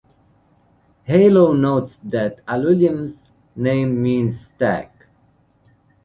[1.05, 4.89] Hallo notes that Alulim's name means, "Stag".